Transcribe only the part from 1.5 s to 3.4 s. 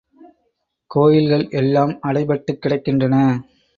எல்லாம் அடைபட்டுக் கிடக்கின்றன.